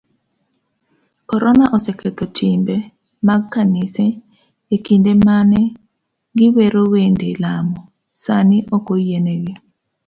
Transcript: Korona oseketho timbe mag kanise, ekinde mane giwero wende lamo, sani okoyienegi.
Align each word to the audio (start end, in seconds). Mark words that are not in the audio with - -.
Korona 1.29 1.65
oseketho 1.75 2.25
timbe 2.37 2.75
mag 3.27 3.41
kanise, 3.53 4.05
ekinde 4.75 5.11
mane 5.25 5.61
giwero 6.37 6.81
wende 6.93 7.27
lamo, 7.43 7.79
sani 8.23 8.57
okoyienegi. 8.75 9.53